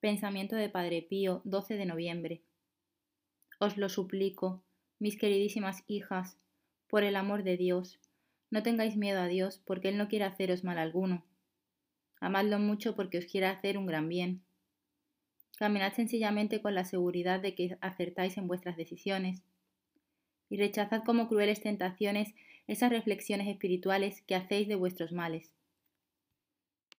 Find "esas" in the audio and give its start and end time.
22.66-22.88